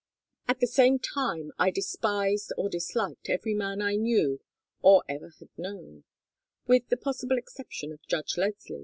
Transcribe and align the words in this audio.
At 0.47 0.59
the 0.59 0.65
same 0.65 0.97
time 0.97 1.51
I 1.59 1.69
despised 1.69 2.51
or 2.57 2.69
disliked 2.69 3.29
every 3.29 3.53
man 3.53 3.83
I 3.83 3.97
knew 3.97 4.41
or 4.81 5.03
ever 5.07 5.29
had 5.37 5.49
known 5.59 6.05
with 6.65 6.87
the 6.89 6.97
possible 6.97 7.37
exception 7.37 7.91
of 7.91 8.01
Judge 8.07 8.35
Leslie. 8.35 8.79